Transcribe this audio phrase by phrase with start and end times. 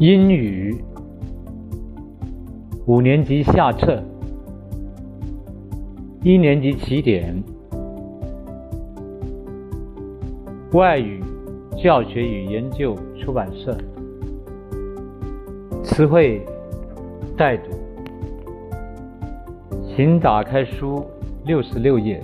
[0.00, 0.80] 英语
[2.86, 4.00] 五年级下册，
[6.22, 7.42] 一年级起点，
[10.70, 11.20] 外语
[11.82, 13.76] 教学与研究出版社，
[15.82, 16.46] 词汇
[17.36, 17.70] 带读，
[19.96, 21.04] 请打开书
[21.44, 22.22] 六十六页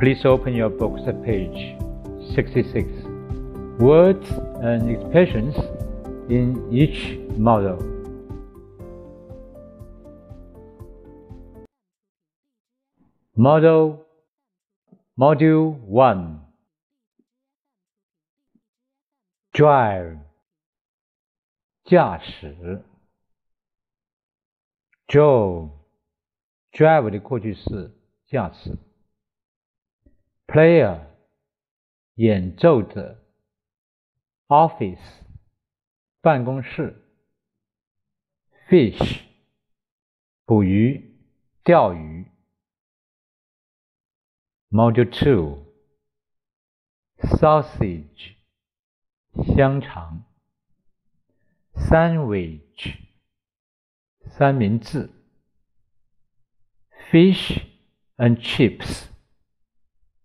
[0.00, 1.76] ，Please open your books at page
[2.34, 2.84] sixty-six.
[3.78, 4.26] Words
[4.60, 5.54] and expressions.
[6.29, 7.77] in each model.
[13.35, 14.05] Model
[15.17, 16.39] Module 1
[19.53, 20.19] Drive
[21.83, 22.83] 驾驶
[25.07, 25.71] Joe
[26.71, 27.91] Drive 的过去式
[28.27, 28.77] 驾驶
[30.47, 31.01] Player
[32.15, 33.17] 演奏者
[34.47, 34.99] Office
[36.25, 37.03] 办公室，
[38.67, 39.21] fish，
[40.45, 41.17] 捕鱼、
[41.63, 42.25] 钓鱼。
[44.69, 45.09] Module
[47.17, 48.35] two，sausage，
[49.55, 50.23] 香肠。
[51.73, 52.97] Sandwich，
[54.27, 55.09] 三明治。
[57.09, 57.65] Fish
[58.17, 59.07] and chips，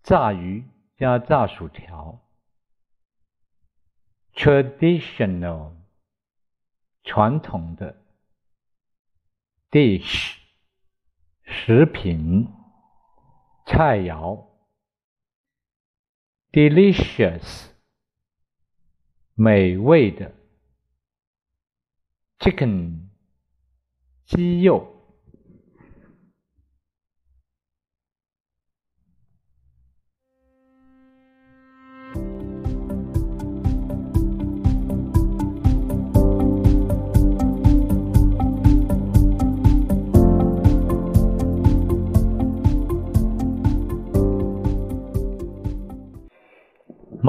[0.03, 0.65] 炸鱼
[0.97, 2.21] 加炸薯条。
[4.35, 5.73] Traditional。
[7.04, 8.04] 传统的
[9.70, 10.38] dish
[11.44, 12.48] 食品
[13.66, 14.46] 菜肴
[16.52, 17.70] delicious
[19.34, 20.34] 美味的
[22.40, 23.10] chicken
[24.26, 25.01] 鸡肉。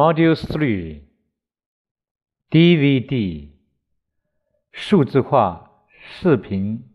[0.02, 1.02] Module Three
[2.50, 3.50] DVD
[4.72, 6.90] 数字化视频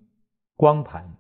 [0.58, 1.16] 光盘。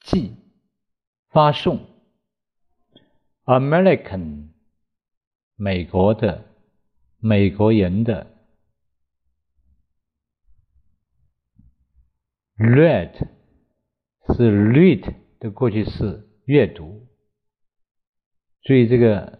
[0.00, 0.36] 寄。
[1.30, 1.86] 发送
[3.44, 4.48] ，American，
[5.54, 6.44] 美国的，
[7.18, 8.26] 美国人的
[12.56, 13.28] ，Read
[14.34, 17.06] 是 read 的过去式，阅读。
[18.62, 19.38] 注意这个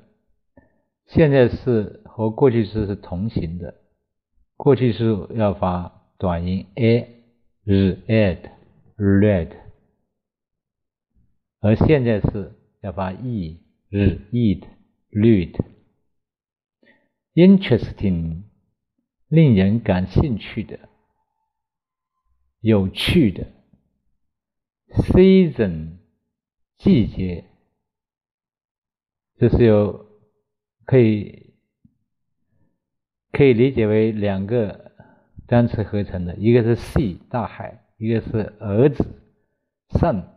[1.07, 3.75] 现在式和过去式是同形的，
[4.57, 8.47] 过去式要发短音 a，read，read。
[11.61, 14.65] 而现在是要发 e 日 eat
[15.11, 15.59] read
[17.35, 18.43] interesting
[19.29, 20.79] 令人感兴趣的
[22.61, 23.47] 有趣的
[24.89, 25.99] season
[26.79, 27.45] 季节
[29.39, 30.07] 这是有
[30.85, 31.55] 可以
[33.33, 34.93] 可以理解为两个
[35.47, 39.05] 单词合成的，一个是 sea 大海，一个是儿子
[39.91, 40.36] son。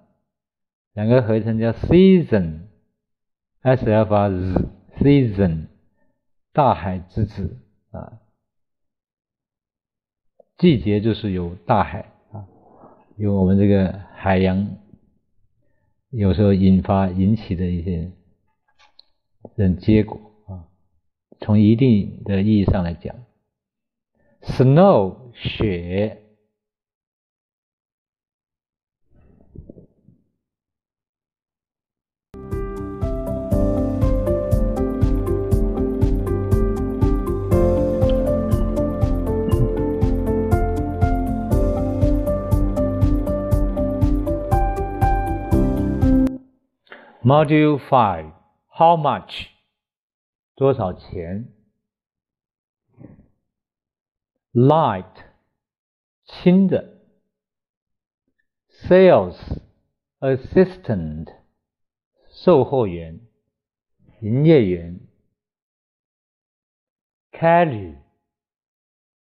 [1.00, 5.68] 两个合成叫 season，s f r z，season，
[6.52, 7.58] 大海之子
[7.92, 8.20] 啊，
[10.58, 12.50] 季节就是有大海啊，
[13.16, 14.76] 有我们这个海洋，
[16.10, 18.12] 有时候引发引起的一些
[19.56, 20.68] 这种结果啊，
[21.40, 23.16] 从一定的意义上来讲
[24.42, 26.19] ，snow 雪。
[47.29, 48.33] Module Five
[48.69, 49.49] How much
[50.55, 51.53] 多少钱？
[54.53, 55.25] Light
[56.25, 57.01] 轻的。
[58.69, 59.37] Sales
[60.19, 61.35] Assistant
[62.31, 63.21] 售货员、
[64.21, 65.01] 营业员。
[67.33, 67.97] Carry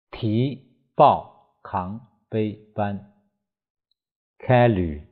[0.09, 3.13] 提、抱、扛、背、搬。
[4.39, 5.03] Carry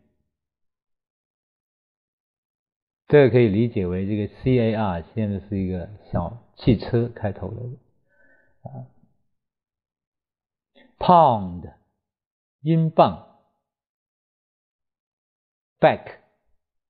[3.09, 7.63] 这个可以理解为这个 car 现在是一个小汽车开头的
[8.69, 8.85] 啊。
[10.99, 11.75] Pound
[12.61, 13.41] 英镑
[15.81, 16.19] ，Back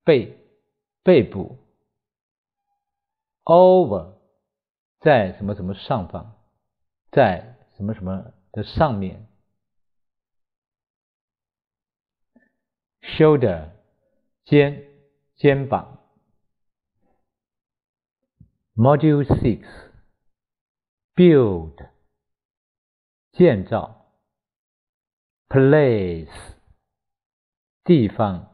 [0.02, 0.36] 背
[1.04, 1.58] 背部
[3.44, 4.14] ，Over
[4.98, 6.32] 在什么什么上方，
[7.12, 9.28] 在什么什么的上面
[13.02, 13.70] ，Shoulder
[14.44, 14.84] 肩
[15.36, 15.94] 肩膀。
[18.77, 19.65] Module Six
[21.15, 21.89] Build
[23.31, 24.07] 建造，
[25.47, 26.29] Place
[27.83, 28.49] 地方，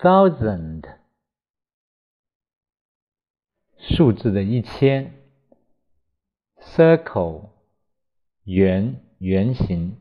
[0.00, 0.98] Thousand
[3.78, 5.14] 数字的一千，
[6.56, 7.50] Circle
[8.44, 10.00] 圆圆形，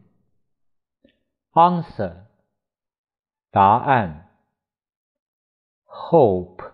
[1.53, 2.25] Answer
[3.51, 4.29] 答案，
[5.85, 6.70] Hope。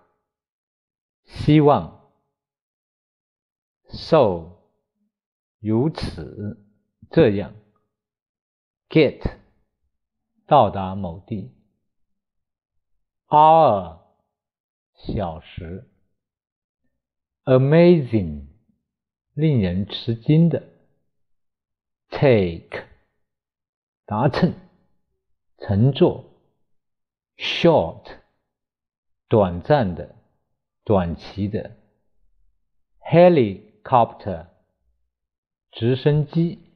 [1.49, 2.13] 希望
[3.89, 4.59] ，so
[5.61, 6.63] 如此
[7.11, 7.55] 这样
[8.91, 9.39] ，get
[10.47, 11.51] 到达某地
[13.29, 13.99] ，hour
[14.93, 15.89] 小时
[17.45, 18.49] ，amazing
[19.33, 20.69] 令人吃惊的
[22.11, 22.85] ，take
[24.05, 24.53] 达成
[25.57, 26.27] 乘坐
[27.39, 28.19] ，short
[29.29, 30.18] 短暂的。
[30.89, 31.73] 短期的
[33.03, 34.47] helicopter
[35.71, 36.68] 直升机。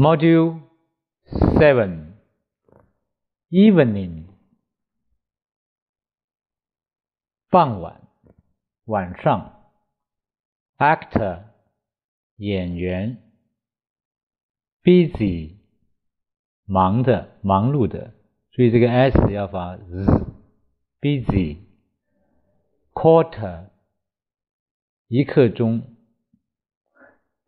[0.00, 0.62] Module
[1.26, 2.14] Seven
[3.50, 4.28] Evening
[7.50, 8.08] 傍晚
[8.86, 9.62] 晚上
[10.78, 11.42] Actor
[12.36, 13.18] 演员
[14.82, 15.56] Busy
[16.64, 18.14] 忙的忙碌的，
[18.52, 20.06] 所以这个 s 要发 z
[21.02, 21.58] Busy
[22.94, 23.68] Quarter
[25.08, 25.94] 一刻钟，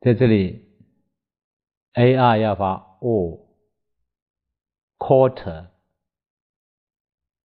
[0.00, 0.71] 在这里。
[1.94, 3.49] A r 要发 o
[4.99, 5.68] quarter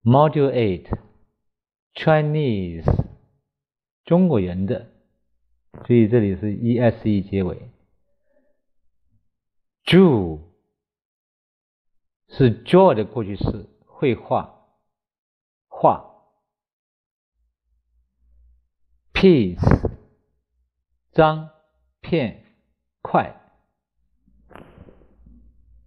[0.03, 0.89] module eight
[1.93, 2.83] Chinese
[4.03, 4.89] 中国人的，
[5.85, 7.69] 所以这里是 e s e 结尾。
[9.85, 10.41] Drew
[12.27, 14.67] 是 draw 的过去式，绘画
[15.67, 16.11] 画。
[19.13, 19.89] Piece
[21.13, 21.49] 张
[22.01, 22.43] 片
[23.01, 23.42] 块。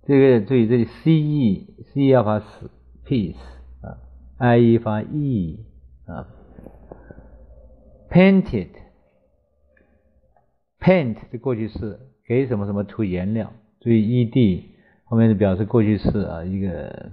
[0.07, 2.71] 这个注意，这里 c e c 要发 s
[3.05, 3.35] piece
[3.83, 3.99] 啊
[4.39, 5.67] ，i e 发 e
[6.07, 6.29] 啊
[8.09, 8.69] ，painted。
[10.79, 17.11] paint 的过去式给什么什么涂颜料，注意 e d 后面是表示过去式啊，一个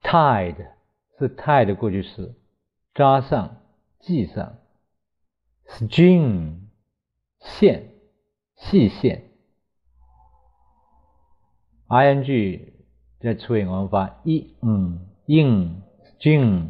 [0.04, 0.68] stick，tied
[1.18, 2.36] 是 tie 的过去式，
[2.94, 3.58] 扎上，
[4.00, 4.60] 系上。
[5.68, 6.68] string，
[7.40, 7.90] 线，
[8.56, 9.33] 细线。
[11.94, 12.74] i n g
[13.20, 16.70] 在词尾我们发 i，嗯，in，ing。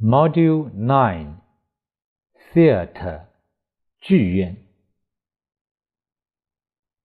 [0.00, 3.31] Module Nine，Theatre。
[4.02, 4.56] 剧院，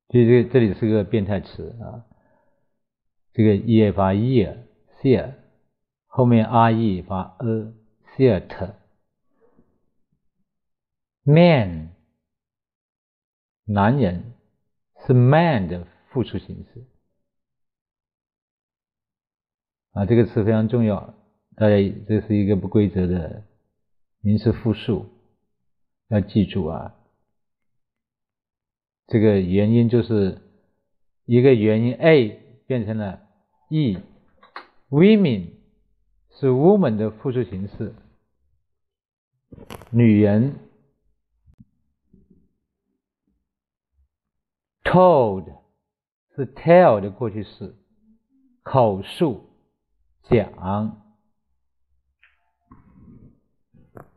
[0.10, 2.06] 就这这里是个变态词啊。
[3.34, 5.36] 这个 e 发 ear，theater
[6.08, 8.74] 后面 r e 发 a，theater。
[11.22, 11.92] Man
[13.66, 14.34] 男人
[15.06, 16.88] 是 man 的复数形式
[19.92, 21.14] 啊，这个词非常重要。
[21.56, 21.76] 大家
[22.08, 23.44] 这是一个不规则的
[24.22, 25.06] 名词复数，
[26.10, 26.96] 要记住啊。
[29.08, 30.42] 这个原因就是
[31.26, 32.30] 一个原因 A
[32.66, 33.22] 变成了
[33.70, 35.52] E，women
[36.40, 37.96] 是 woman 的复数形式，
[39.92, 40.60] 女人。
[44.84, 45.46] Told
[46.34, 47.76] 是 tell 的过去式，
[48.64, 49.50] 口述
[50.24, 51.04] 讲。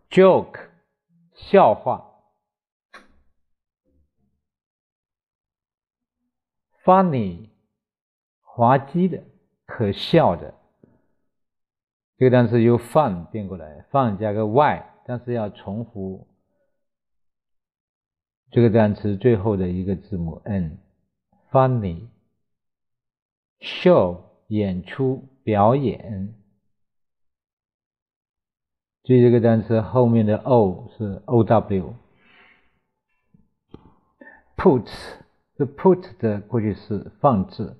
[0.09, 0.70] joke
[1.41, 2.23] 笑话
[6.85, 7.49] ，funny
[8.43, 9.25] 滑稽的、
[9.67, 10.55] 可笑的。
[12.17, 16.29] 这个单词由 fun 变过来，fun 加个 y，但是要重复
[18.51, 20.79] 这个单词最后的一个字母 n。
[21.51, 22.09] funny
[23.61, 26.40] show 演出表演。
[29.03, 31.95] 注意这个单词后面的 o 是 o w。
[34.57, 34.87] put
[35.57, 37.77] 是 put 的过去式放置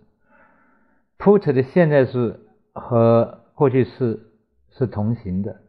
[1.19, 2.41] ，put 的现在式
[2.73, 4.33] 和过去式
[4.71, 5.61] 是同形的，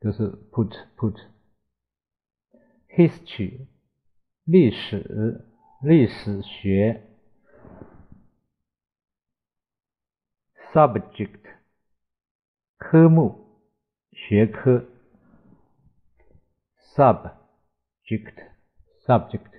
[0.00, 1.14] 都是 put put。
[2.88, 3.66] history
[4.44, 5.44] 历史
[5.82, 7.02] 历史学
[10.72, 11.40] ，subject
[12.78, 13.45] 科目。
[14.28, 14.84] 学科
[16.96, 18.34] ，subject
[19.06, 19.52] subject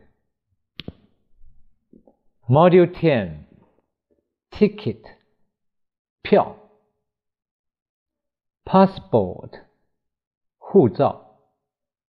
[2.50, 3.45] module ten
[4.51, 5.01] ticket
[6.21, 6.57] 票
[8.65, 9.62] ，passport
[10.57, 11.38] 护照，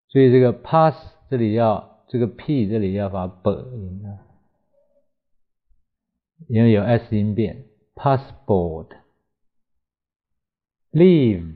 [0.08, 0.96] 所以这个 pass
[1.30, 4.26] 这里要这个 p 这里要发 b 音啊，
[6.48, 8.96] 因为有 s 音变，passport
[10.90, 11.47] leave。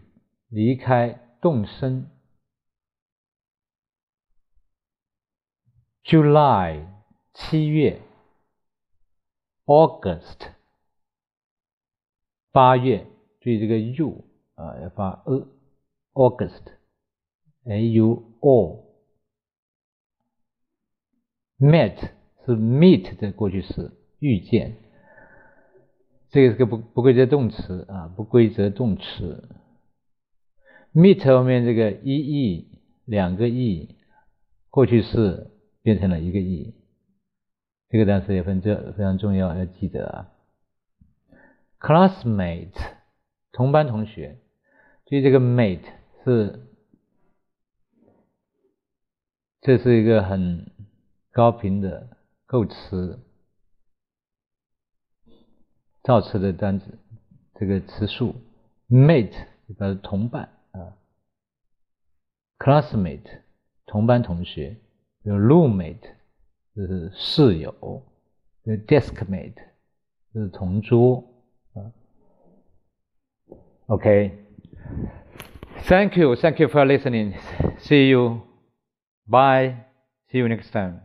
[0.53, 2.09] 离开动身
[6.05, 6.87] ，July
[7.33, 8.03] 七月
[9.65, 10.51] ，August
[12.51, 13.07] 八月，
[13.41, 18.91] 注意这个 u 啊要发 a，August，a u o，Met
[22.45, 24.77] 是 meet 的过去式，遇见，
[26.29, 29.49] 这个是个不不规则动词啊，不规则动词。
[30.95, 32.69] Meet 后面这个一亿
[33.05, 33.97] 两个亿
[34.71, 35.51] 过去式
[35.83, 36.75] 变成了一个亿
[37.89, 40.29] 这个单词也分这非常重要，要记得啊。
[41.79, 42.73] classmate
[43.53, 44.39] 同班同学，
[45.07, 45.85] 所以这个 mate
[46.25, 46.61] 是
[49.61, 50.71] 这是一个很
[51.33, 53.21] 高频的构词
[56.03, 56.99] 造词的单词，
[57.59, 58.37] 这个词数
[58.89, 59.47] mate
[59.77, 60.49] 表示同伴。
[62.62, 63.42] 啊，classmate
[63.86, 64.76] 同班同学，
[65.24, 66.02] 有 roommate
[66.76, 67.74] 就是室友，
[68.64, 69.56] 有 deskmate
[70.34, 71.24] 是同桌
[71.74, 71.92] 啊。
[73.88, 77.34] OK，Thank you，Thank you for listening.
[77.80, 78.42] See you.
[79.26, 79.86] Bye.
[80.30, 81.00] See you next time.